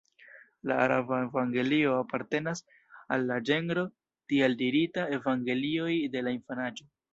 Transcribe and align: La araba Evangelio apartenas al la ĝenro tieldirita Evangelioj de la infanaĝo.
La 0.69 0.77
araba 0.85 1.19
Evangelio 1.25 1.91
apartenas 2.05 2.63
al 3.17 3.27
la 3.33 3.39
ĝenro 3.51 3.85
tieldirita 4.35 5.07
Evangelioj 5.21 5.95
de 6.17 6.27
la 6.29 6.37
infanaĝo. 6.41 6.91